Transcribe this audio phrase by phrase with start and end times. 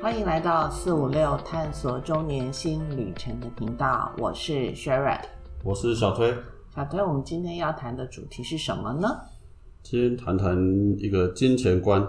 [0.00, 5.20] 欢迎来到四五六探索中年新旅程的频道，我是 Sharon，
[5.62, 6.34] 我是小推。
[6.74, 9.08] 小推，我们今天要谈的主题是什么呢？
[9.82, 10.56] 今天谈谈
[10.96, 12.02] 一个金钱观，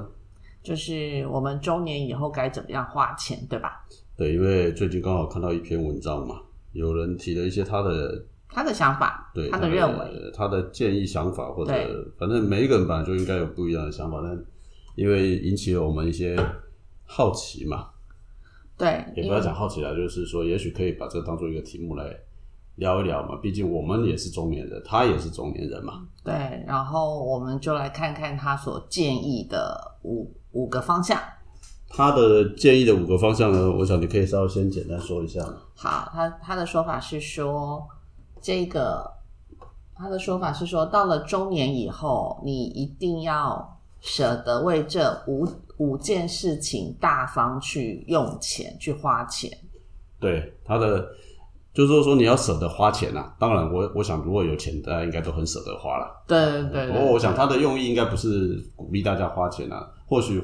[0.64, 3.86] 就是我们中年以后该怎么样花钱，对吧？
[4.16, 6.36] 对，因为最近刚好看到一篇文章嘛，
[6.72, 11.74] 有人提了一些他的他的想法，对他的认为，他的建议想法，或者
[12.18, 14.46] 反正每一个人本来就应该有不一样的想法，但
[14.96, 16.38] 因为引起了我们一些
[17.14, 17.90] 好奇嘛，
[18.78, 22.06] 对，也不要讲好奇了，就是说也许可以把这当做一个题目来
[22.76, 31.20] 聊一聊嘛，毕竟我们也是中年人，他也是中年人嘛，对，然后我们就来看看他所建议的五五个方向。
[31.90, 35.58] 他的建议的五个方向呢，我想你可以稍微先简单说一下嘛。
[35.76, 37.86] 好，他他的说法是说，
[38.42, 39.04] 这个
[39.94, 49.50] 他的说法是说，到了中年以后，你一定要舍得为这五五件事情大方去用钱，去花钱。
[50.20, 51.08] 对他的，
[51.74, 53.36] 就是说你要舍得花钱啊。
[53.40, 56.24] 当然我，我想如果有钱，大家应该都很舍得花了。
[56.28, 60.42] 对对对不过，我想他的用意应该不是鼓励大家花钱啊，或许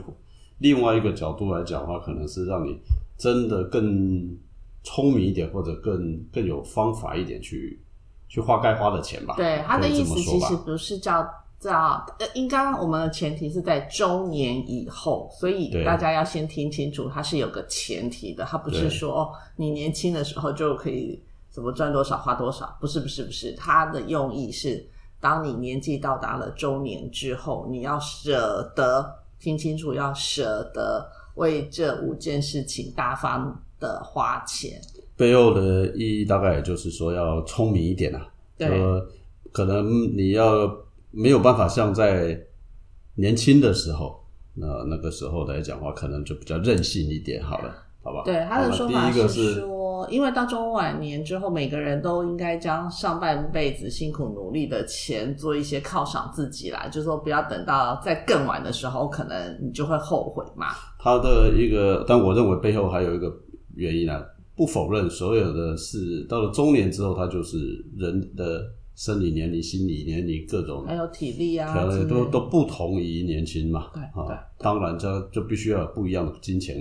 [0.60, 2.80] 另外一个角度来讲的话，可能是让你
[3.18, 4.36] 真的更
[4.84, 7.80] 聪明一点，或者更更有方法一点去
[8.28, 9.36] 去花该花的钱吧。
[9.36, 11.28] 对他的意思其实不是叫
[11.60, 18.90] 叫，呃，应该我们的前提是在周年以后，所以大家要先听清楚，它是有个前提的，它不是对。
[18.90, 24.86] 说哦，你年轻的时候就可以怎么赚多少花多少，不是不是不是，它的用意是，
[25.20, 34.80] 当你年纪到达了周年之后，你要舍得听清楚，要舍得为这五件事情大方的花钱，
[35.16, 38.28] 背后的意义大概也就是说要聪明一点啊，
[38.58, 38.68] 对。
[38.68, 39.04] 呃，
[39.52, 40.68] 可能你要
[41.18, 42.40] 没有办法像在
[43.16, 44.24] 年轻的时候，
[44.54, 48.22] 那那个时候来讲的话，可能就比较任性一点好了， 好吧？
[48.24, 60.68] 对他的好说法是说，因为到中晚年之后，每个人都应该将上半辈子辛苦努力的钱做一些犒赏自己啦，就是说不要等到在更晚的时候，可能你就会后悔嘛。
[61.00, 63.36] 他的一个，但我认为背后还有一个
[63.76, 64.24] 原因啊，
[64.56, 67.58] 不否认所有的事到了中年之后，他就是
[67.98, 68.62] 人的
[68.98, 71.72] 生理年龄、心理年龄各种还有体力啊
[72.10, 73.92] 都都不同于年轻嘛。
[73.94, 76.76] 对对啊，当然这就必须要有不一样的金钱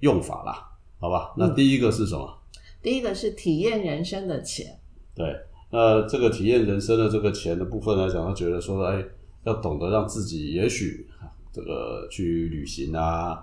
[0.00, 0.68] 用法啦，
[0.98, 1.32] 好吧？
[1.36, 2.36] 嗯那第一个是什么？
[2.82, 4.80] 第一个是体验人生的钱，
[5.14, 5.24] 对，
[5.70, 9.04] 那这个体验人生的这个钱的部分来讲，他觉得说，哎，
[9.44, 11.06] 要懂得让自己也许
[11.52, 13.38] 这个去旅行啊，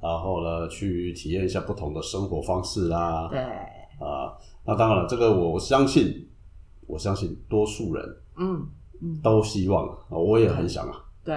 [0.00, 6.26] 然后呢，去体验一下不同的生活方式啊，对，啊，那当然了，这个我相信，
[6.90, 8.04] 我相信多数人
[8.36, 8.66] 嗯
[9.00, 9.20] 嗯。
[9.22, 11.34] 都希望，啊我也很想啊，对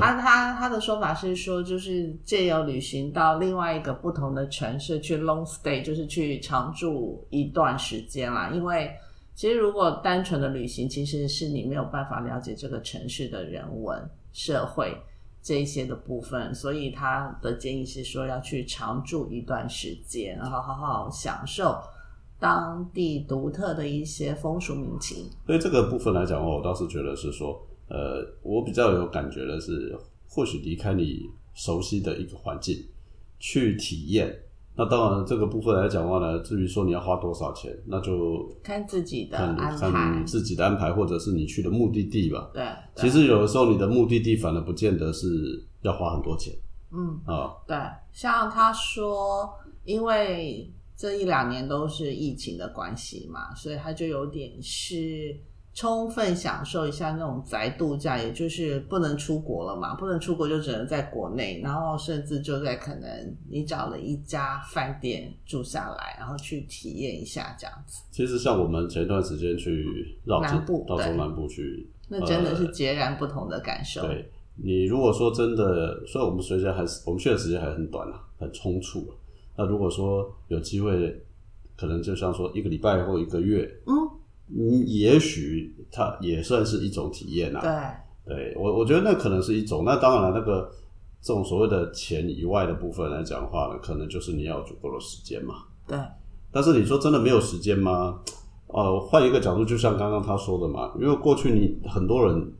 [0.00, 8.50] 他，他他的说法是说，就是借由旅行到另外一个不同的城市去 long stay，就是去常住一段时间啦。
[8.52, 8.90] 因为
[9.34, 14.96] 其实如果单纯的旅行，其实是你没有办法了解这个城市的人文、社会
[15.40, 21.80] 这一些的部分，所以他的建议是说要去常住一段时间，然后好好享受
[22.38, 25.26] 当地独特的一些风俗民情。
[25.46, 29.96] 所以这个部分来讲的话，我倒是觉得是说，呃，我比较有感觉的是，
[30.28, 32.76] 或许离开你熟悉的一个环境
[33.38, 34.34] 去体验。
[34.80, 42.48] 那当然，这个部分来讲的话呢，至于说你要花多少钱，那就看自己的安排看，自己的安排，或者是你去的目的地吧。
[42.54, 42.62] 对，
[42.94, 45.26] 对其实有的时候你的目的地反而不见得是
[45.82, 46.54] 要花很多钱
[46.92, 47.18] 嗯。
[47.24, 47.56] 啊。
[47.66, 47.76] 对，
[48.12, 49.52] 像他说，
[49.84, 55.32] 因为这一两年都是疫情的关系嘛，所以他就有点是
[55.72, 74.02] 充分享受一下那种宅度假，也就是不能出国了嘛，不能出国就只能在国内，然后甚至就在可能你找了一家饭店住下来，然后去体验一下这样子，其实像我们前一段时间去绕南部到中南部去，那真的是截然不同的感受。
[74.02, 79.14] 对你如果说真的，虽然我们时间还是我们去的时间还很短啊，很匆促啊。
[79.58, 81.20] 那如果说有机会，
[81.76, 83.92] 可能就像说一个礼拜或一个月，嗯，
[84.46, 87.60] 你，也许它也算是一种体验啊。
[88.24, 89.82] 对，对我，我觉得那可能是一种。
[89.84, 90.70] 那当然了，那个
[91.20, 95.56] 这种所谓的钱以外的部分来讲的话呢，可能就是你要有足够的时间嘛。
[95.88, 95.98] 对，
[96.52, 98.20] 但是你说真的没有时间吗？
[98.68, 102.52] 呃，换一个角度，就像刚刚他说的嘛，因为过去你很多人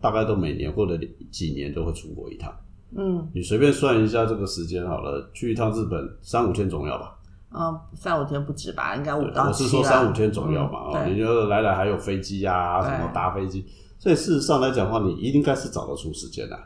[0.00, 0.98] 大概都每年或者
[1.30, 2.52] 几年都会出国一趟。
[2.96, 7.16] 嗯你随便算一下这个时间好了，去一趟日本三五天总要吧？
[7.56, 9.68] 嗯，三五天不止吧，应该五到我七啦。
[9.68, 13.64] 是说三五天总要嘛，哦，嗯你就来来还有飞机啊，什么搭飞机，
[13.98, 16.58] 所以事实上来讲的话，你应该是找得出时间的。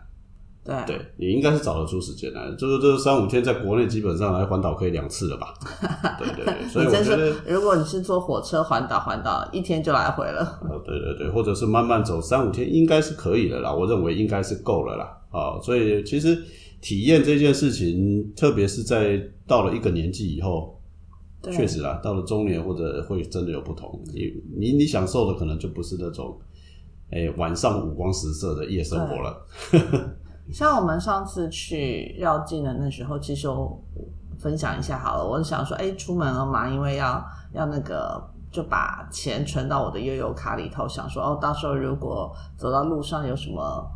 [0.87, 2.55] 对对你应该是找得出时间来。
[2.59, 5.55] 就是这三五天，在国内基本上来环岛可以两次了吧？
[6.21, 10.61] 对对对，所以我觉得是，如果你是坐火车环岛，环岛一天就来回了。
[10.69, 13.73] 呃， 对对对，或者是慢慢走三五天，应该是可以的啦。
[13.73, 15.19] 我认为应该是够了啦。
[15.31, 16.37] 啊，所以其实
[16.83, 20.79] 体验这件事情，特别是在到了一个年纪以后，
[21.41, 23.99] 对确实啦，到了中年或者会真的有不同。
[24.13, 26.39] 你你你享受的可能就不是那种，
[27.11, 29.47] 哎、晚上五光十色的夜生活了。
[30.53, 33.79] 像我们上次去绕境的那时候，其实我
[34.39, 35.27] 分享一下好了。
[35.27, 43.87] 我想说，哎，出门了嘛，因为要要那个就把钱存到我的悠游卡里头，想说哦，到时候如果走到路上有什么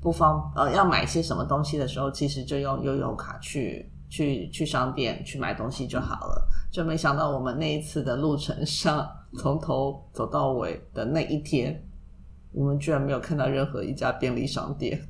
[0.00, 6.46] 不方呃要买些什么东西的时候，其实就用悠游卡去去去商店去买东西就好了。
[6.70, 9.08] 就没想到我们那一次的路程上，
[9.38, 11.82] 从头走到尾的那一天，
[12.52, 15.00] 我们居然没有看到任何一家便利商店。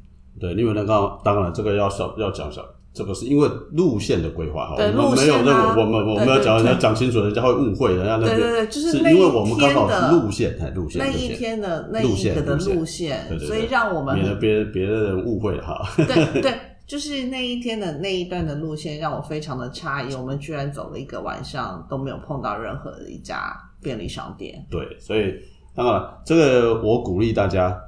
[0.40, 2.62] 对，因为那个当然这个要小要讲小，
[2.92, 15.82] 这个是因为路线的规划哈，对我们没有路线啊认为我们我们要讲对要讲清楚，人家会误会，人家那边对对对就是因为我们刚好路线哎路线那一天的那一个的路线所以让我们免得别别的人误会哈。
[15.96, 16.06] 对
[16.40, 16.54] 对，
[16.86, 24.66] 就是那一天的那一段的路线让我非常的诧异，我们居然走了一个晚上都没有碰到任何的一家便利商店。
[24.70, 25.34] 对，所以
[25.74, 27.78] 当然这个我鼓励大家，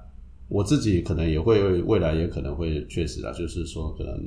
[0.49, 4.19] 我自己可能也会未来也可能会确实啊，就是说可能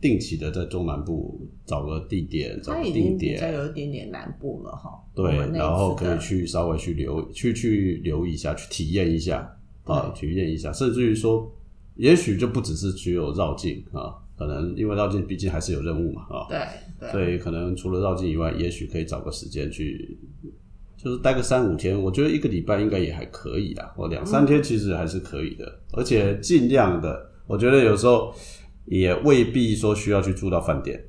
[0.00, 3.54] 定期的在中南部找个地点，找个定它已经比较点。
[3.54, 4.90] 有一点点南部了哈。
[5.14, 11.52] 对然后可以去稍微去留去去留意一下，去体验一下啊，体验一下，甚至于说，
[11.96, 16.58] 也许就不只是只有绕境啊，可能因为绕境毕竟还是有任务嘛啊，对
[16.98, 20.18] 对所以可能除了绕境以外，也许可以找个时间去，
[21.02, 28.34] 就是待个三五天，我觉得一个礼拜应该也还可以啦，或两三天其实还是可以的，而且尽量的，我觉得有时候
[28.84, 31.02] 也未必说需要去住到饭店，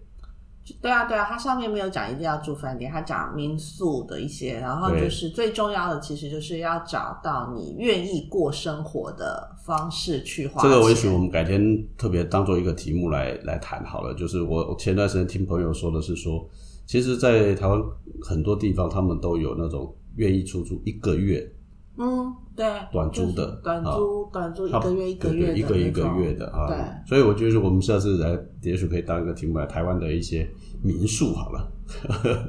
[0.81, 11.61] 对啊对啊，它上面没有讲一定要住饭店，它讲民宿的一些，然后就是最重要的，其实就是要找到你愿意过生活的方式去花这个也钱许我们改天
[11.97, 14.13] 特别当做一个题目来来谈好了。
[14.13, 16.47] 就是我我前段时间听朋友说的是说，
[16.85, 17.81] 其实，在台湾
[18.21, 21.49] 很多地方他们都有那种愿意出租一个月，
[21.97, 26.67] 嗯，对，短租的短租、短租一个月一个月对一个一个月的啊。
[26.67, 30.49] 对，所以我觉得我们下次来，也许可以当一个题目来台湾的一些
[30.83, 31.71] 民宿好了。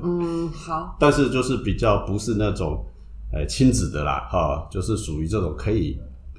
[0.03, 2.85] 嗯，好， 但是就是比较不是那种
[3.33, 5.99] 呃亲子的啦，哈、就是属于这种可以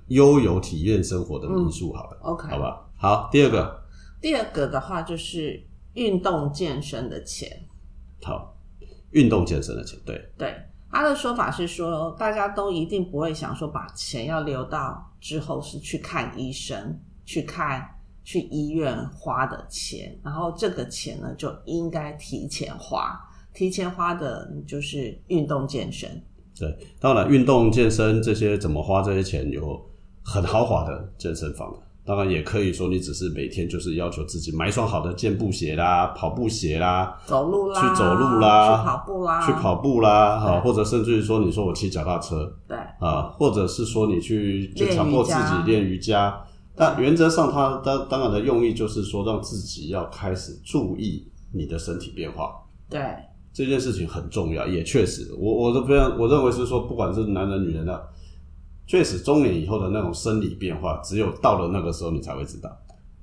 [0.10, 2.82] 悠游体验生活的民宿好了，OK 好吧？
[2.98, 3.82] 好，第二个，
[4.22, 5.62] 第二个的话就是
[5.94, 7.50] 运动健身的钱，
[8.24, 8.56] 好，
[9.12, 10.56] 运动健身的钱，对，对。
[10.96, 17.84] 他的说法是说，大家都一定不会想说把钱要留到之后是去看医生、去看
[18.24, 23.20] 去医院花的钱，然后这个钱呢就应该提前花，
[23.56, 26.10] 提前花的就是运动健身。
[26.56, 29.84] 对，当然运动健身这些怎么花这些钱，有
[30.24, 31.80] 很豪华的健身房的。
[32.06, 42.78] 当然也可以说，你只是每天就是要求自己买一双好的健步鞋啦、跑步鞋啦，走路啦，去走路啦去跑步啦，去跑步啦，哈，对或者甚至于说，你说我骑脚踏车对。
[43.00, 46.38] 啊，或者是说你去就练强迫自己练瑜伽。
[46.76, 52.52] 但原则上，它当当然的用意就是说，让自己要开始注意你的身体变化。
[52.90, 53.00] 对。
[53.54, 58.04] 这件事情很重要，也确实，我我都非常我认为是说，不管是男人女人的，
[58.86, 62.70] 确实中年以后的那种生理变化，只有到了那个时候你才会知道。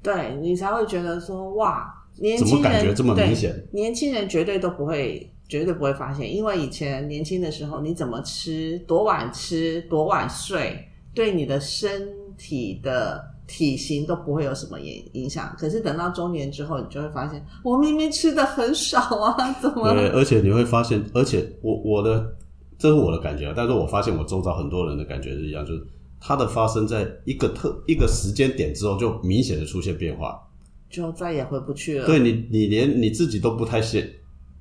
[0.02, 15.55] 对，你才会觉得说哇，年怎轻人么感觉这么对明显年轻人绝对都不会，绝对不会发现，因为以前年轻的时候，你怎么吃，多晚吃，多晚睡，对你的身体的体型都不会有什么影影响。
[15.59, 19.93] 可是等到中年之后，你就会发现，我明明吃的很少啊，怎么？
[19.93, 22.35] 对，而且你会发现，而且我我的
[22.81, 25.87] 这是我的感觉啊，但是我发现我周遭很多人的感觉是一样，就是
[26.19, 30.41] 它的发生在一个特一个时间点之后，就明显的出现变化。
[30.89, 32.07] 就再也回不去了。
[32.07, 34.11] 对你，你连你自己都不太现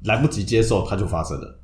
[0.03, 1.55] 来不及接受，它就发生了。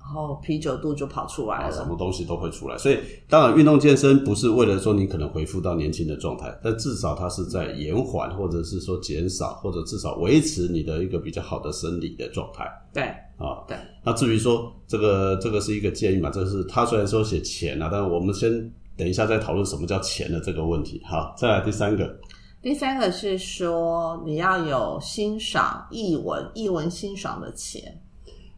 [0.00, 1.86] 然后啤酒肚就跑出来了，什。
[1.86, 2.76] 么东西都会出来。
[2.76, 13.04] 所以，当然，运动健身不是为了说你可能恢复到年轻的状态，但至少它是在延缓，或者是说减少，或者至少维持你的一个比较好的生理的状态对
[13.36, 13.62] 啊。
[13.68, 18.50] 对，那至于说这个这个是一个建议嘛，这是他虽然说写钱啊，但是我们先
[18.96, 21.02] 等一下再讨论什么叫钱的这个问题。
[21.04, 22.18] 好，再来第三个，
[22.62, 28.00] 第三个是说你要有欣赏译文、译文欣赏的钱。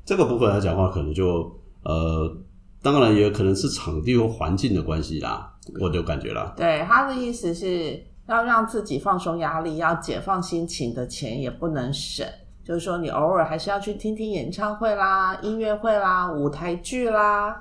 [0.04, 1.52] 这个部分来讲的话，可能就
[1.84, 2.36] 呃，
[2.80, 6.52] 当然也可能是场地或环境的关系啦，我就感觉啦。
[6.56, 12.26] 对，他的意思是，要让自己放松压力，要解放心情的钱也不能省。
[12.64, 17.56] 就是说，你偶尔还是要去听听演唱会啦、音乐会啦、舞台剧啦，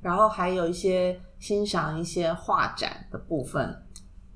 [0.00, 3.74] 然后还有一些欣赏一些画展的部分。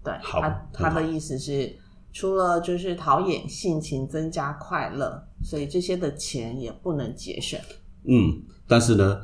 [0.03, 1.77] 对，他他的意思是，
[2.13, 7.61] 除了就是陶冶性情、增加快乐，所以这些的钱也不能节省。
[8.05, 9.21] 嗯，但是呢，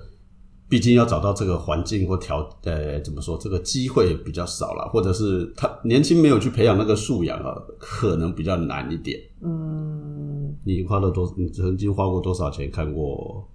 [0.69, 9.19] 毕竟要找到这个环境或条，呃，怎么说，这个机会比较少了，或者是他年轻没有去培养那个素养啊，可能比较难一点。
[9.43, 10.34] 嗯，
[10.65, 11.33] 你花了多？
[11.37, 13.49] 你曾经花过多少钱看过？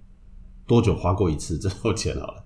[0.66, 2.44] 多久花过一次这种钱好了？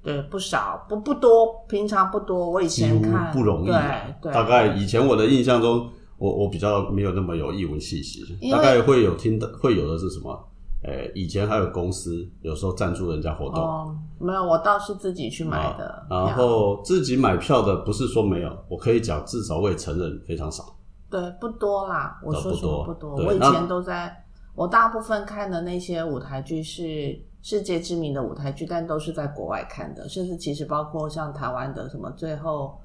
[0.00, 2.48] 对，不少，不不多，平常不多。
[2.48, 4.14] 我以前看不容易啊。
[4.22, 8.22] 对对，大概以前我的印象中，我我比较没有那么有译文气息，
[8.52, 10.48] 大概会有听的，会有的是什么？
[10.84, 16.06] 呃，以前还有公司有时候赞助人家活动，哦，没有，我倒是自己去买的。
[16.08, 20.75] 啊然后自己买票的不是说没有，我可以讲至少我也承认非常少。
[21.08, 22.20] 对，不多啦。
[22.22, 23.14] 我说实话多不多。
[23.16, 32.76] 我以前都在，我大部分看的那些舞台剧是世界知名的舞台剧，但都是在国外看的，甚至其实包括像台湾的什么最后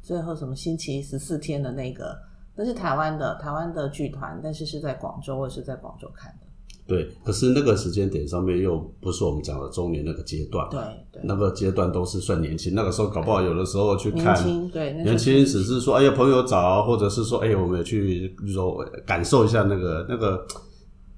[0.00, 2.16] 最后什么星期十四天的那个，
[2.54, 6.46] 那是台湾的台湾的剧团，但是是在广州，我是在广州看的。
[6.84, 10.80] 对，可是那个时间点上面又不是我们讲的中年那个阶段，对
[11.12, 14.34] 对，那个阶段都是算年轻，那个时候搞不好有的时候去看。
[14.34, 20.44] 年轻对年轻只是说，哎呀，朋友找，或者是说，哎，我们也去，比如说感受一下那个那个，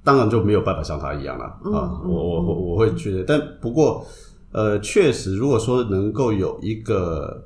[0.04, 2.00] 当然就没有办法像他一样了、嗯啊。
[2.04, 4.06] 嗯我我我我会觉得，但不过，
[4.52, 7.42] 呃，确实，如果说能够有一个，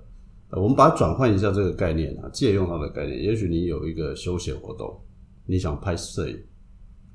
[0.51, 4.99] 呃我们把它转换一下这个概念啊，借用它的概念，也许你有一个休闲活动，
[5.47, 6.37] 你想拍摄影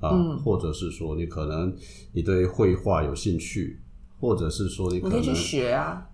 [0.03, 0.37] 啊，嗯。
[0.39, 1.73] 或者是说你可能
[2.11, 3.81] 你对绘画有兴趣，
[4.19, 6.05] 或者是说你可能你可以去学啊，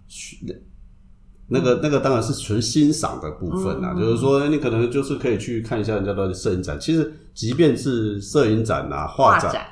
[1.48, 4.00] 那个那个当然是纯欣赏的部分啦，嗯。
[4.00, 6.80] 就是说你可能就是可以去看一下人家的摄影展。
[6.80, 9.66] 其实即便是摄影展啊、画展，展。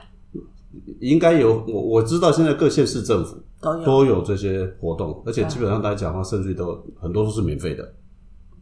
[0.99, 7.93] 应该有我我知道现在各县市政府都有，都有这些活动，而且基本上大家讲的话，甚至都很多都是免费的，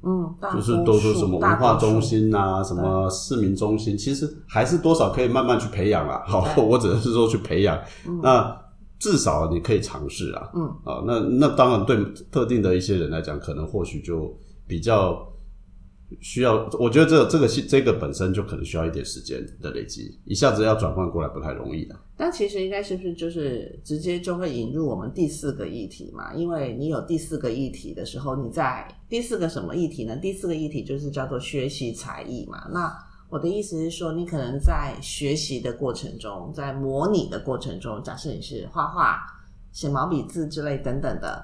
[0.03, 6.23] 嗯，就是多都说什么文化中心啊、什么市民中心，其实还是多少可以慢慢去培养啦。
[6.27, 7.79] 好， 我只能是说去培养，
[8.21, 8.55] 那
[8.99, 10.49] 至少你可以尝试啊。
[10.55, 11.97] 嗯，啊，那那当然对
[12.31, 14.31] 特定的一些人来讲，可能或许就
[14.67, 15.27] 比较
[16.21, 21.95] 需要，我觉得这这个是这个本身就可能需要一点时间的累积，一下子要转换过来不太容易的。
[22.17, 26.33] 但其实应该是不是就是直接就会引入我们第四个议题嘛？
[26.33, 30.15] 因为你有第四个议题的时候，你在第四个什么议题呢？
[30.15, 32.67] 第四个议题就是叫做学习才艺嘛。
[32.71, 32.95] 那
[33.29, 39.19] 我的意思是说，你可能在学习的过程中，在模拟的过程中，假设你是画画、
[39.73, 41.43] 写毛笔字之类等等的，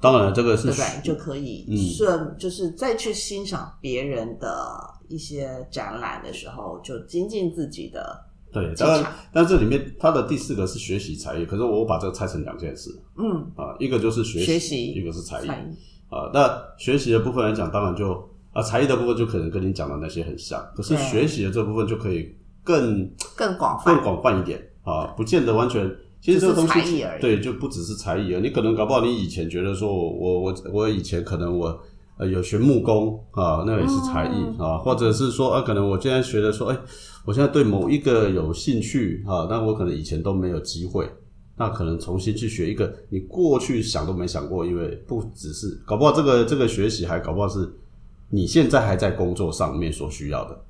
[0.00, 1.02] 当然，这个是对不对？
[1.02, 4.78] 就可以嗯顺，就是再去欣赏别人的
[5.08, 15.46] 一些展览的时候，就精进自己的对，技当然，但这里面它的第四个是学习才艺，可是我把这个拆成两件事嗯啊，一个就是学学习一个是才艺。
[15.46, 15.64] 才艺。
[16.08, 18.12] 啊，那学习的部分来讲，当然就
[18.52, 25.90] 啊才艺的部分就可能跟你讲的那些很像，可是学习的这部分就可以更更广泛更广泛一点啊，不见得完全。
[26.26, 28.40] 其实这个东西对，就不只是才艺啊。
[28.42, 31.80] 你可能搞不好，你以前觉得说我我我我以前可能我
[32.16, 36.76] 呃有学木工啊，那也是才艺、嗯啊，或者是说啊，可能我现在学的说，哎，
[37.24, 41.08] 我现在对某一个有兴趣啊，那我可能以前都没有机会。
[41.56, 47.72] 那可能重新去学一个你过去想都没想过，因为不只是搞不好这个这个学习还搞不好是
[48.30, 50.64] 你现在还在工作上面所需要的，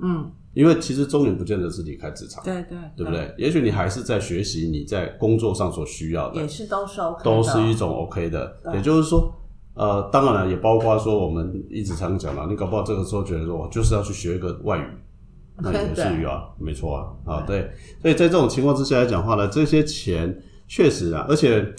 [0.00, 3.34] 嗯，因为其实中年不见得是离开职场，对对，对不对？
[3.36, 8.56] 也许你还是在学习你在工作上所需要的也，是都是 OK，都是一种 OK 的。
[8.72, 9.34] 也就是说，
[9.74, 14.86] 呃，当然了，也包括说我们一直常讲了，你搞不好这个时候觉得说，我就是要去学一个外语，
[15.58, 17.70] 那也是语啊，没错啊，啊，对。
[18.00, 21.74] 所以在这种情况之下来讲话呢，这些钱确实啊，而且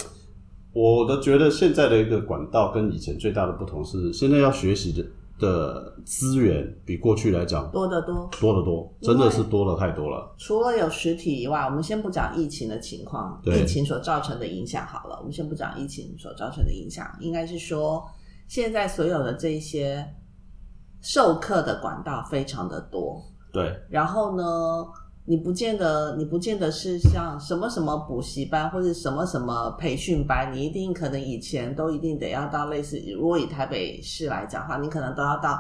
[0.74, 5.06] 我的觉得现在的一个管道跟以前最大的不同是，现在要学习的
[5.40, 8.30] 的资源比过去来讲多得多。
[8.40, 10.34] 多得多，真的是多了太多了。
[10.38, 18.06] 除了有实体以外，我们先不讲疫情的情况，疫情所造成的影响好了，我们先不讲疫情所造成的影响，应该是说
[18.48, 20.06] 现在所有的这些
[21.02, 24.44] 授课的管道非常的多，对，然后呢，
[25.28, 35.60] 你不见得，你不见得是像什么什么补习班或者什么什么培训班，你一定可能以前都一定得要到类似，如果以台北市来讲的话，你可能都要到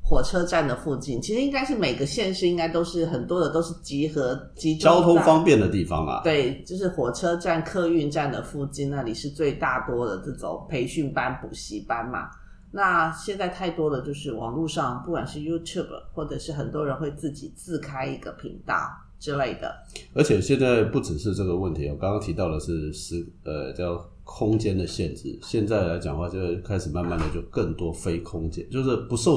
[0.00, 1.20] 火车站的附近。
[1.20, 12.30] 其实应该是每个县市应该都是很多的都是集合集中交通方便的地方啊，对，就是火车站、客运站的附近那里是最大多的这种培训班、补习班嘛。
[12.72, 18.74] 那现在太多的就是网络上，不管是 YouTube 或者是很多人会自己自开一个频道
[19.18, 19.74] 之类的。
[20.14, 29.36] 而且现在不只是这个问题，我刚刚提到的是是呃叫空间的限制，现在来讲的话，就开始慢慢的就更多非空间，就是不受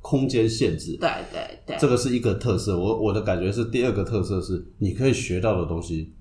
[0.00, 0.96] 空间限制。
[0.98, 2.78] 对对对，这个是一个特色。
[2.78, 6.14] 我我的感觉是第二个特色是，你可以学到的东西。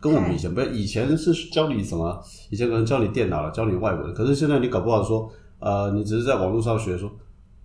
[0.00, 2.22] 跟我们以前不，以前是教你什么？
[2.50, 4.14] 以前可能教你电脑了，教你外文。
[4.14, 5.28] 可是现在你搞不好说，
[5.60, 7.10] 呃，你只是在网络上学，说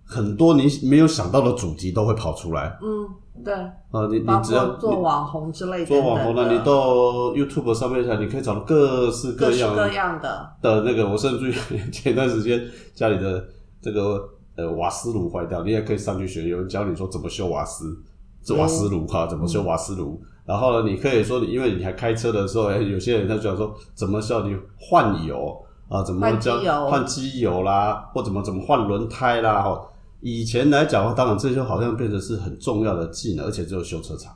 [0.04, 2.78] 很多你没有想到的主题都会跑出来。
[2.82, 3.54] 嗯，对。
[3.54, 11.08] 啊，你你只要做网红之类的，做网红的，你到 YouTube 上面去，你可以找到各式各样各样的的那个。
[11.08, 12.60] 我甚至于前段时间
[12.92, 13.42] 家里的
[13.80, 17.96] 这个呃瓦斯炉坏掉，你也可以上去学，有人教你说怎么修瓦斯，
[18.42, 20.20] 这瓦斯炉哈，怎么修瓦斯炉。
[20.44, 25.56] 然后呢，你可以说你，因为你还开车的时候，哎，有些人他讲说怎么叫你换油
[25.94, 29.62] 啊，怎么叫换机油啦，或怎么怎么换轮胎啦。
[29.62, 29.80] 哈，
[30.20, 34.34] 以前来讲的话，当然这些好像变得是很重要的技能，而且只有修车厂。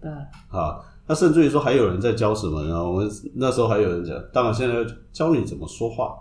[0.00, 0.10] 对。
[0.48, 2.82] 啊，那甚至于说还有人在教什么呢？
[2.82, 4.74] 我们那时候还有人讲，当然现在
[5.12, 6.16] 教你怎么说话。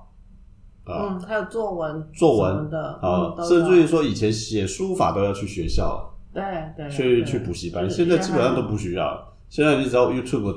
[0.86, 2.08] 嗯，还有作文。
[2.14, 6.14] 作文的啊，甚至于说以前写书法都要去学校。
[6.32, 6.44] 对
[6.78, 9.28] 对，去去补习班，现在基本上都不需要。
[9.50, 10.56] 现在你只要 YouTube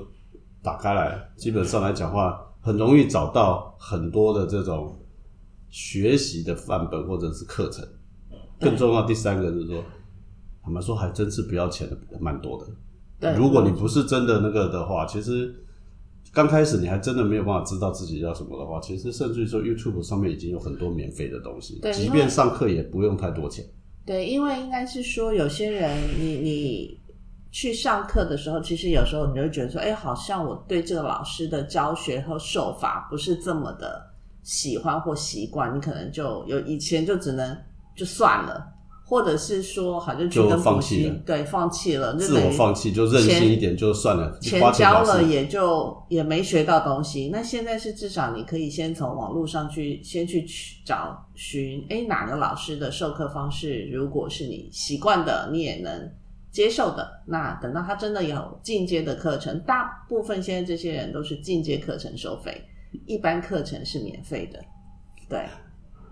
[0.62, 4.98] 打开来，基本上来讲话，很容易找到很多的这种
[5.68, 7.86] 学习的范本或者是课程。
[8.60, 9.82] 更重要，第三个就是说，
[10.62, 12.66] 他们说还真是不要钱的，蛮多的。
[13.18, 15.54] 对，如果你不是真的那个的话，其实
[16.32, 23.64] 刚开始你还真的没有办法知道自己要什么的话，其实甚至于说 YouTube 上面已经有很多免费的东西，即便上课也不用太多钱。
[24.04, 26.99] 对，因为应该是说，有些人你你
[27.50, 34.10] 去上课的时候，其实有时候你会觉得说，哎，好像我对这个老师的教学和手法不是这么的
[34.42, 37.56] 喜欢或习惯，你可能就有以前就只能
[37.96, 38.74] 就算了。
[39.02, 47.28] 或者是说，好像就放弃了，对，放弃了，自我放弃，就任性一点就算了，钱交了也就也没学到东西。
[47.32, 50.46] 那现在是至少你可以先从网络上去先去
[50.84, 56.08] 找寻，哎，哪个老师的授课方式，如果是你习惯的，你也能
[56.50, 57.22] 接受的。
[57.26, 62.62] 那等到他真的有进阶的课程，大部分现在这些人都是进阶课程收费，
[63.06, 64.58] 一般课程是免费的。
[65.28, 65.46] 对，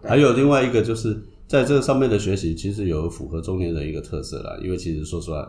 [0.03, 1.21] 还有另外一个就是。
[1.49, 4.55] 在这个上面的学习，其实有符合中年人一个特色啦。
[4.63, 5.49] 因为其实说实话，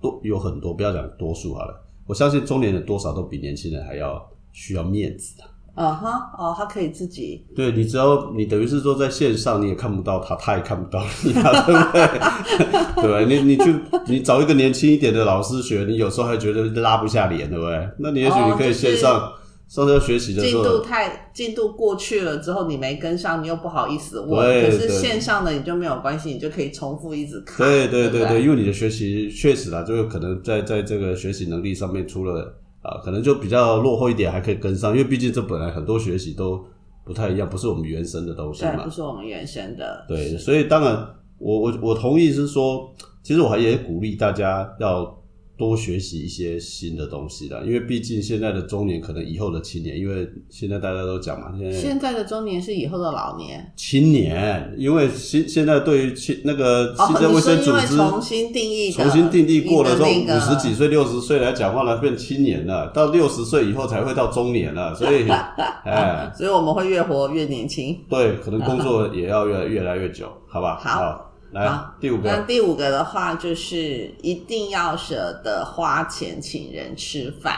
[0.00, 1.88] 多有很多，不要讲多数好了。
[2.04, 5.44] 我相信中年人多少都比年轻人还要需要面子的。
[5.80, 7.46] 啊哈，哦，他可以自己。
[7.56, 13.02] 对你，只要你等于是说在线上，你也看不到他，他也看不到你， 对不对？
[13.02, 13.74] 对你，你去
[14.06, 17.88] 你找一个年轻一点的老师学，你有时候还觉得拉不下脸，对不对？
[17.98, 19.32] 那你也许你可以线上。
[19.70, 24.64] 上次要学习的时候，进度太进度过去了之后，你没跟上，你又不好意思问。
[24.64, 27.64] 可是线上的你就没有关系，你就可以重复一直看。
[27.64, 34.92] 对对对对，因为你的学习确实啊，就是可能在在这个学习能力上面出了啊，可能就比较落后一点，还可以跟上。
[34.92, 36.64] 因为毕竟这本来很多学习都
[37.04, 40.04] 不太一样，不是我们原生的东西嘛，不是我们原生的。
[40.08, 40.96] 对，所以当然，
[41.38, 45.19] 我我我同意是说，其实我还也鼓励大家要。
[45.60, 65.28] 多学习一些新的东西的，因为毕竟现在的中年可能以后的青年，因为现在大家都讲嘛，现在现在的中年是以后的老年青年，因为现现在对于青那个新生卫生组织重新定义，重新定义过了之后，五十几岁、六十岁来讲话呢，变青年了，到六十岁以后才会到中年了，所以
[65.84, 70.80] 哎，所以我们会越活越年轻，对，可能工作也要越越来越久，好吧？
[70.82, 71.29] 好。
[71.52, 72.28] 来，第五个。
[72.28, 77.56] 那第五个的话，就是一定要舍得花钱请人吃饭。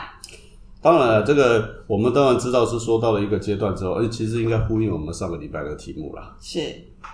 [0.81, 6.37] 当然了，这个我们当然知道是说到了一个阶段之后，而且其实应该呼应我们上个礼拜的题目啦。
[6.40, 6.61] 是。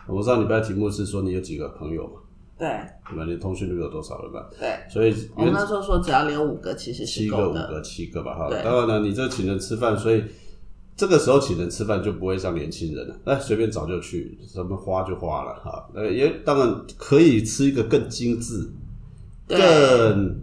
[0.06, 2.20] 我们上礼拜题目是说你有几个朋友嘛？
[2.58, 2.68] 对。
[3.10, 3.24] 对吧？
[3.26, 4.48] 你通讯录有多少了吧？
[4.58, 4.78] 对。
[4.88, 8.34] 所以我们那时候说只要留五个，其实是七个、五个、七个吧？
[8.34, 8.48] 哈。
[8.62, 10.22] 当然了，你这请人吃饭，所以。
[10.98, 15.88] 这个时候请人吃饭就不会像年轻人了， 那随便找就去，什么花就花了哈。
[15.94, 18.68] 那，也当然可以吃一个更精致、
[19.46, 20.36] 更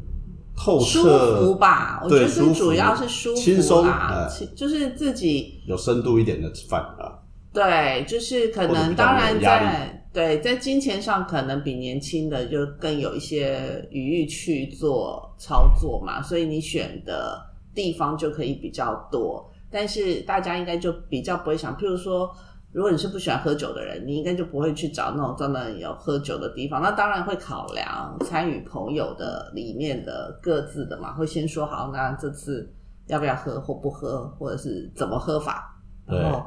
[0.56, 2.00] 透彻、舒服吧。
[2.02, 7.20] 我觉得主要是舒服、轻松啊，就是自己有深度一点的饭啊。
[7.52, 19.52] 对，就是可能当然在对在金钱上可能比年轻的就更有一些余裕去做操作嘛，所以你选的地方就可以比较多。
[19.76, 22.34] 但是大家应该就比较不会想，譬如说，
[22.72, 26.82] 如果你是不喜欢喝酒的人，你应该就不会去找那种专门有喝酒的地方。
[26.82, 32.74] 那当然会考量参与朋友的里面的各自的嘛，会先说好，那这次
[33.08, 35.78] 要不要喝或不喝，或者是怎么喝法。
[36.08, 36.42] 然后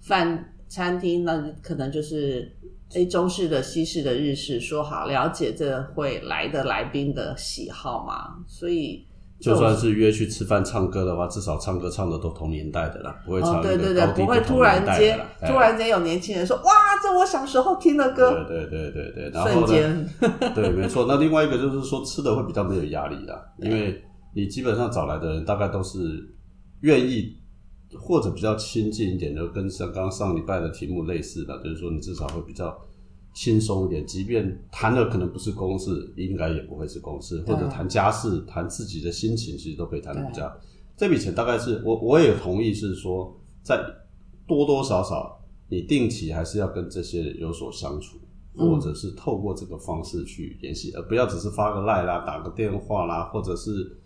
[0.00, 2.50] 饭餐厅那可能就是
[2.92, 9.06] 诶中式的、西式的、日式，说好了解这会来的来宾的喜好嘛，所以
[9.42, 16.62] 就算是约去吃饭唱歌的话，至少唱歌唱的都同年代的啦，不会哦唱对对对，不会同突然间突然间有年轻人说哇，
[17.02, 20.52] 这我小时候听的歌，对对对对对，然后呢？
[20.54, 21.06] 对，没错。
[21.08, 24.00] 那另外一个就是说，吃的会比较没有压力啦，因为
[24.34, 25.98] 你基本上找来的人大概都是
[26.82, 27.36] 愿意
[27.98, 32.72] 或者比较亲近一点的，跟像刚刚上礼拜的题目类似的，就是说你至少会比较
[33.32, 34.06] 轻松一点。
[34.06, 40.52] 即便谈的可能不是公事，应该也不会是公事，或者谈家事、谈自己的心情，其实都可以谈的比较。
[40.96, 43.82] 这笔钱大概是我我也同意是说，在
[44.46, 48.18] 多多少少你定期还是要跟这些人有所相处。
[48.54, 53.96] 或者是透过这个方式去联系，而不要只是发个赖啦、打个电话啦，或者是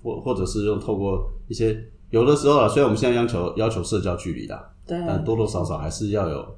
[0.00, 1.76] 或或者是用透过一些
[2.10, 6.56] 有的时候啊，虽然我们现在要求要求社交距离啦，对但多多少少还是要有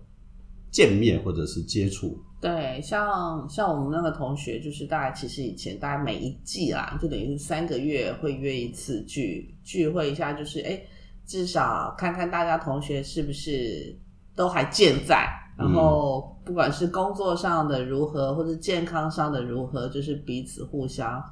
[0.75, 2.19] 见面或者是接触。
[2.41, 10.83] 对，像像我们那个同学，就是大概其实以前大概每一季啦，就等于是三个月会约一次聚聚会一下，就是哎，
[11.25, 13.97] 至少看看大家同学是不是
[14.35, 21.23] 都还健在，然后不管是工作上的如何，或者健康上的如何，就是彼此互相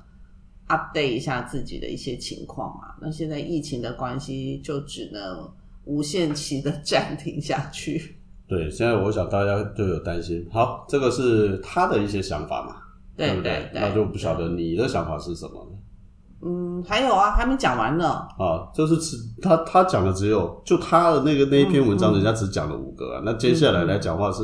[0.68, 2.94] update 一下自己的一些情况嘛。
[3.02, 5.52] 那现在疫情的关系，就只能
[5.84, 8.16] 无限期的 暂停下去。
[8.48, 10.46] 对，现在我想大家就有担心。
[10.52, 12.76] 好，这个是他的一些想法嘛，
[13.16, 15.78] 对不对对，那就不晓得你的想法是什么呢？
[16.44, 18.08] 嗯，还有啊，还没讲完呢。
[18.08, 23.22] 啊，就是只他他讲的只有就他的那个那一篇文章，人家只讲了五个啊。
[23.24, 24.42] 那接下来来讲话是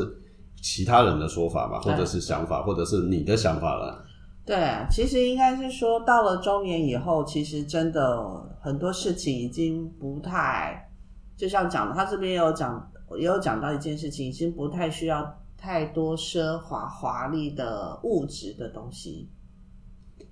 [0.63, 4.05] 其他人的说法嘛，或者是想法，或者是你的想法了。
[4.47, 4.57] 对，
[4.89, 8.19] 其实应该是说，到了中年以后，其实真的
[8.63, 10.89] 很多事情已经不太，
[11.37, 19.29] 就像讲的，他这边也有讲，也有讲到一件事情，已经不太需要太多奢华华丽的物质的东西。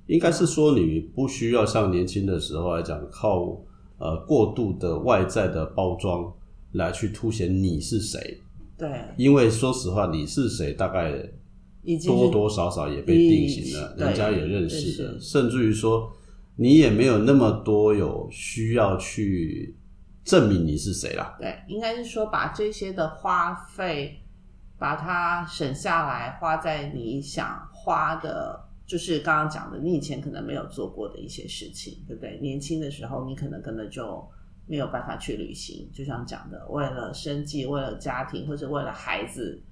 [0.06, 3.60] 应该是说你不需要像年轻的时候来讲，靠
[3.98, 6.32] 呃过度的外在的包装
[6.72, 8.40] 来去凸显你是谁。
[8.78, 11.10] 对，因为说实话，你是谁大概
[12.06, 16.12] 多多少少也被定型了，人家也认识对了，甚至于说
[16.56, 19.74] 你也没有那么多有需要去
[20.26, 21.36] 证明你是谁啦。
[21.38, 24.20] 对，应该是说把这些的花费，
[24.76, 32.40] 把它省下来，花在你想花的，就是刚刚讲的，你以前可能没有做过的一些事情，对不对？
[32.40, 34.28] 年轻的时候，你可能根本就
[34.66, 39.62] 没有办法去旅行，就像讲的，为了生计，为了家庭，或者为了孩子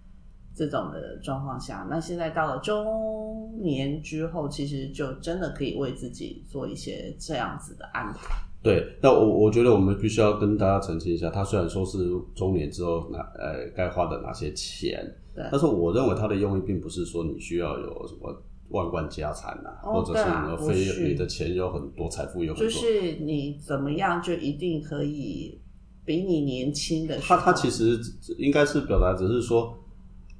[0.55, 8.37] 这种的状况下，那现在到了中年之后，其实就真的可以为自己做一些这样子的安排。
[8.65, 11.99] 对，那我我觉得我们必须要跟大家澄清一下，他虽然说是
[12.35, 25.61] 中年之后哪呃该花的哪些钱，对但是我认为他的用意并不是说你需要有什么万贯家产啊、哦或者是对啊什么非你的钱有很多，财富有很多，就是你怎么样就一定可以
[26.07, 28.01] 比你年轻的他他其实
[28.39, 29.77] 应该是表达只是说，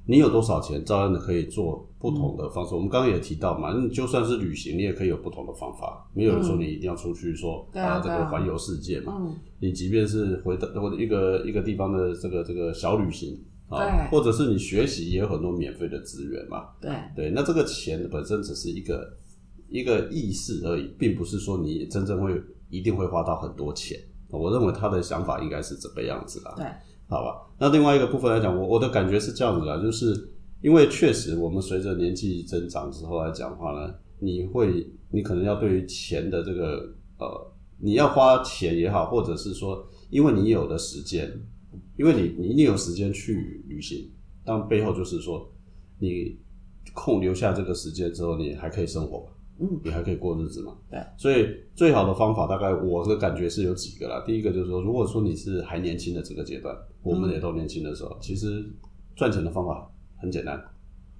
[0.07, 2.75] 你有多少钱，照样的可以做不同的方式。
[2.75, 6.07] 我们刚刚也提到嘛，你就算是旅行，你也可以有不同的方法。
[6.13, 9.15] 没有人说你一定要出去说、对啊这个环游世界嘛。
[9.19, 16.65] 嗯，你即便是回到或者一个一个地方的这个这个小旅行啊，或者是你学习，也有很多免费的资源嘛。
[16.79, 19.17] 对对，那这个钱本身只是一个
[19.69, 22.39] 一个意识而已，并不是说你真正会
[22.69, 23.99] 一定会花到很多钱。
[24.29, 26.53] 我认为他的想法应该是这个样子啦。
[26.57, 26.65] 对，
[27.07, 27.41] 好吧。
[27.57, 30.13] 那另外一个部分来讲，我我的感觉是这样子啦，就是
[30.65, 41.31] 因为确实我们随着年纪增长之后来讲的话呢，你会你可能要对于钱的这个呃，你要花钱也好，或者是说因为你有的时间，
[41.97, 44.09] 因为你你一定有时间去旅行，
[44.43, 45.47] 但背后就是说
[45.99, 46.35] 你
[46.95, 49.25] 空留下这个时间之后，你还可以生活嘛。
[49.59, 50.75] 嗯，你还可以过日子嘛？
[50.89, 54.23] 对，所以最好的方法，大概我的感觉是有几个啦。
[54.25, 58.65] 第一个就是说，如果说你是还年轻的这个阶段，我们也都年轻的时候，其实
[59.15, 60.61] 赚钱的方法很简单。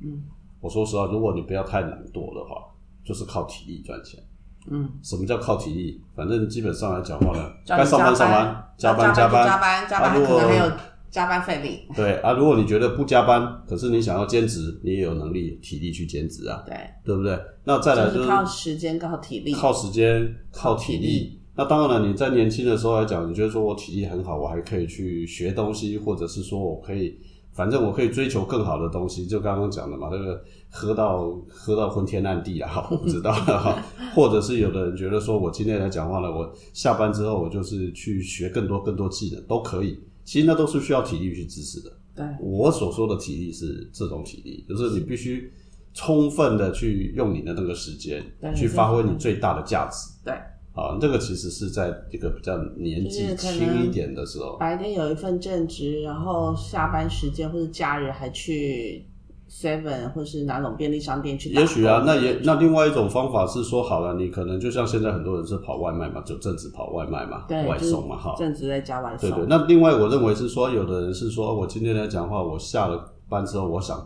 [0.01, 0.23] 嗯，
[0.59, 2.65] 我说实话，如果你不要太懒惰的话，
[3.03, 4.19] 就是靠体力赚钱。
[4.67, 6.01] 嗯，什么叫靠体力？
[6.15, 10.71] 反正基本上来讲话呢，该上班上班，加班加加班加班加班，可能还有
[11.11, 11.87] 加班费力。
[11.95, 17.39] 对啊，如果你觉得不加班，可是你想要兼职，你也有能力体力去兼职啊，对，对不对？
[17.63, 19.53] 那再来就是靠时间，靠体力。
[19.53, 21.39] 靠时间、靠体力。
[21.57, 27.17] 那当然了，你在年轻的时候来讲，你觉得说我体力很好，我还可以去学东西，或者是说我可以，
[27.55, 29.25] 反正我可以追求更好的东西。
[29.25, 33.81] 就刚刚讲的嘛，这个喝到喝到昏天暗地啊， 我不知道哈。
[34.13, 39.99] 或者是有的人觉得说我今天来讲话了，我下班之后我就是去学更多更多技能都可以。
[40.23, 41.91] 其实那都是需要体力去支持的。
[42.15, 45.51] 对，我所说的体力是这种体力，就是你必须
[45.93, 50.09] 充分的去用你的那个时间对去发挥你最大的价值。
[50.23, 50.33] 对，
[50.75, 59.05] 啊，这个其实是在一个比较年纪轻一点的时候，白天有一份正职，然后下班时间或者假日还去
[59.49, 61.49] Seven 或是哪种便利商店去。
[61.51, 69.29] 也许啊，那也那另外一种方法是说，好了，你可能就像现在很多人是跑外卖嘛，就正职跑外卖嘛，外送嘛，哈，正职在家外送。
[69.29, 69.45] 对对。
[69.47, 74.05] 那另外我认为是说，有的人是说我今天来讲话，我下了班之后，我想，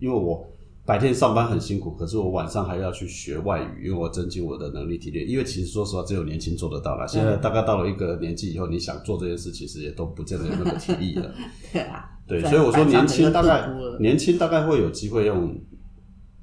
[0.00, 0.48] 因为我
[0.86, 5.26] 白天上班很辛苦，可是我晚上还要去学外语，因为我增进我的能力体力。
[5.26, 7.06] 因为其实说实话，只有年轻做得到了。
[7.08, 11.34] 现在大概到了一个年纪以后，你想做这件事，其实也都不见得有那么体力了。
[11.72, 13.68] 对啊，对，所以我说年轻大概
[13.98, 15.60] 年轻大概会有机会用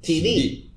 [0.02, 0.70] 体力力，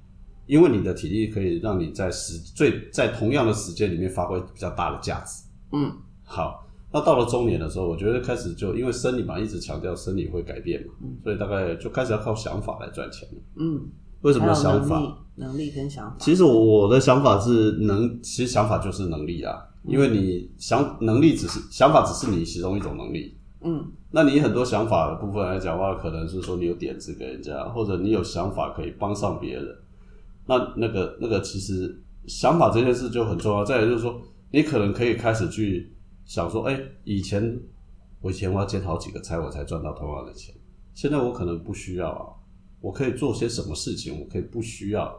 [0.45, 5.43] 因为你的体力可以让你在时最在同样的时间里面发挥比较大的价值。
[5.73, 5.91] 嗯，
[6.23, 13.35] 好，那到了中年的时候，我觉得开始就因为生理嘛，一直强调生理会改变嘛，所以大概就开始要靠想法来赚钱了。
[13.57, 13.81] 嗯，
[14.21, 14.95] 为什么想法？
[14.95, 16.15] 能力、能力跟想法。
[16.19, 23.35] 其实我我的想法是能，其实想法就是能力啊，因为你想能力只是想法，只是你其中一种能力。
[23.61, 29.67] 嗯，那你很多想法的部分来讲的话，可能是说你有点子给人家，或者你有想法可以帮上别人。
[30.45, 33.65] 那那个那个其实想法这件事就很重要。
[33.65, 34.21] 再来就是说，
[34.51, 35.91] 你可能可以开始去
[36.27, 37.59] 想说，哎、以前
[38.21, 40.53] 我以前我要兼好几个差，我才赚到同样的钱，
[40.93, 42.27] 现在我可能不需要啊，
[42.81, 45.17] 我可以做些什么事情，我可以不需要，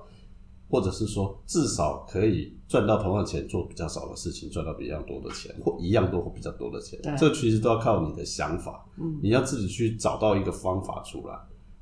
[0.69, 7.17] 或者是说至少可以赚到同样的钱，做比较少的事情，赚到比一样多的钱，或一样多或比较多的钱对。
[7.17, 11.35] 这其实都要靠你的想法，嗯，你要自己去找到一个方法出来。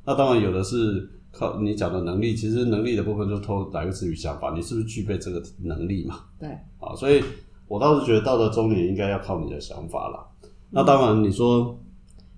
[0.05, 6.27] 那当然有的是靠你讲的能力，其实能力的部分就透来自于想法，你是不是具备这个能力嘛？
[6.39, 7.21] 对，啊，所以
[7.69, 10.27] 我倒是觉得到了中年应该要靠你的想法啦。
[10.71, 11.79] 那当然，你说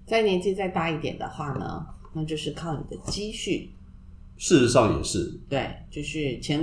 [0.06, 3.70] 在年纪再大一点的话呢，那就是靠你的积蓄。
[4.36, 6.60] 事实上也是，对，就是钱，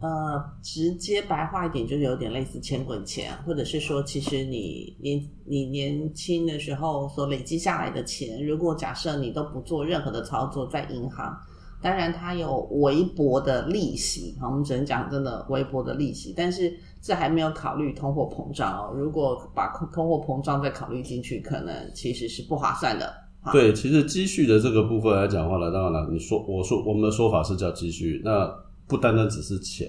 [0.00, 11.38] 呃，直接白话一点，就是有点类似钱滚钱，或者是说，其实你年你年轻的时候所累积下来的钱，如果假设你都不做任何的操作，在银行，
[11.80, 18.92] 当然它有微薄的利息，好，我们只能讲真的微薄的利息，但是这还没有考虑通货膨胀哦。
[18.94, 23.14] 如果把通货膨胀再考虑进去，可能其实是不划算的。
[23.52, 28.52] 对，其实积蓄的这个部分来讲话呢，当然了，你说我说我们的说法是叫积蓄，那
[28.86, 29.88] 不单单只是钱，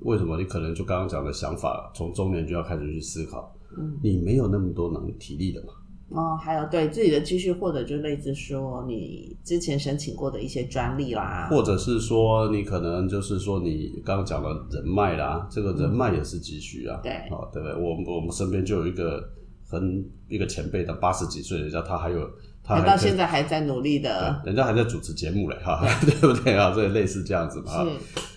[0.00, 0.36] 为什么？
[0.36, 5.72] 你可能就刚刚讲的想法，从中年就要开始去思考，嗯，你没有那么多能体力的嘛，
[6.10, 17.12] 哦，还有对自己的积蓄，或者就类似说你之前申请过的一些专利啦，或者是说你可能就是说你刚刚讲的人脉啦，这个人脉也是积蓄啊，对。
[17.30, 17.74] 哦，对不对？
[17.74, 19.22] 我们我们身边就有一个
[19.68, 22.26] 很一个前辈的八十几岁，人家他还有
[22.64, 26.54] 他还到现在还在努力的，人家还在主持节目嘞，哈， 对不对？
[26.56, 26.72] 啊？
[26.72, 27.86] 所以类似这样子嘛，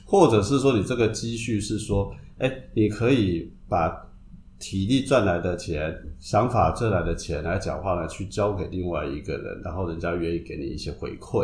[0.05, 3.89] 或者是说你这个积蓄是说，哎，你可以把
[4.61, 11.43] 体力赚来的钱、想法赚来的钱来讲话呢，去交给另外一个人，然后人家愿意给你一些回馈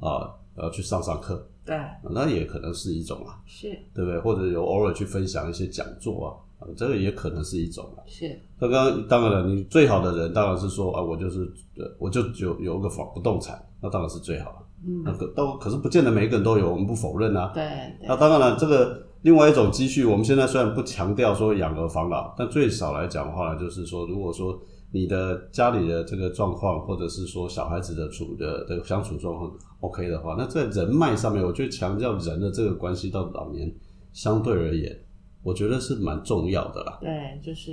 [0.00, 1.78] 啊，然后去上上课，对，
[2.10, 4.18] 那也可能是一种啊，是对不对？
[4.18, 8.02] 或者有偶尔去分享一些讲座啊，啊，这个也可能是一种啊。
[8.06, 11.40] 是，那刚刚当然了，你最好的人当然是说啊，我就是
[11.76, 14.56] 呃，我就有有个房不动产，那当然是最好了。
[14.84, 17.52] 嗯那，可都可是不见得每一个人都有，我们不否认啊。
[17.54, 17.62] 对
[18.00, 33.72] 对那当然了，这个另外一种积蓄，我们现在虽然不强调说养儿防老，但最少来讲的话呢，就是说，如果说你的家里的这个状况，或者是说小孩子的处的的相处状况 OK 的话，那在人脉上面，我觉得强调人的这个关系到老年，
[34.12, 34.94] 相对而言，
[35.42, 36.98] 我觉得是蛮重要的啦。
[37.00, 37.72] 对，就是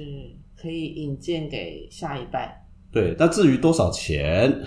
[0.55, 4.63] 可以引荐给下一代，对，那至于多少钱，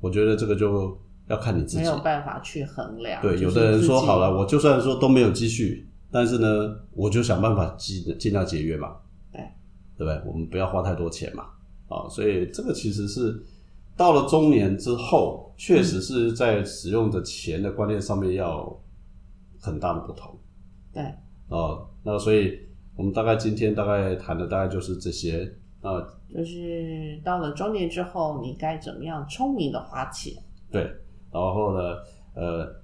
[0.00, 0.96] 我觉得这个就
[1.28, 1.98] 要看你自己没有。
[1.98, 3.20] 办法去衡量。
[3.20, 8.96] 对，有的人说好了，我就算说都没有积蓄，但是呢，我就想办法尽尽量节约嘛，
[9.32, 9.40] 对。
[9.98, 10.22] 对不对？
[10.24, 11.48] 我们不要花太多钱嘛，
[11.88, 13.42] 啊，所以这个其实是
[13.96, 18.80] 到了中年之后，确实是在使用的钱的观念上面要
[19.60, 20.38] 很大的不同。
[20.92, 21.02] 对，
[21.48, 21.82] 啊。
[22.04, 22.60] 那所以
[22.94, 25.52] 我们大概今天大概谈的大概就是这些。
[25.80, 26.00] 啊，
[26.32, 30.32] 就是到了中年之后，你该怎么样聪明的花钱？
[30.70, 30.82] 对，
[31.30, 31.96] 然后呢，
[32.34, 32.74] 呃，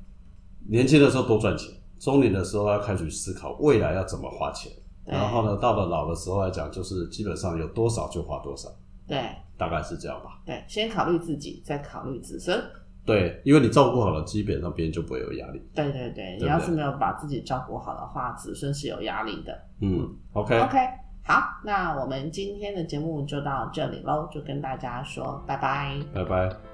[0.68, 4.72] 年轻的时候多赚钱，中年的时候要开始思考未来要怎么花钱。
[5.04, 8.68] 然后呢，到了老的时候来讲，就是基本上有多少就花多少，
[9.08, 9.18] 对
[9.56, 10.40] 大概是这样吧。
[10.46, 12.62] 对，先考虑自己，再考虑子孙。
[13.04, 15.60] 对，因为你照顾好了，基本上别人就不会有压力。
[15.74, 19.58] 对对对，你对要是没有把自己照顾好的话，子孙是有压力的。
[19.80, 20.78] 嗯，OK，OK，
[21.24, 25.98] 好，那我们今天的节目就到这里喽，就跟大家说拜拜。
[26.14, 26.69] 拜拜。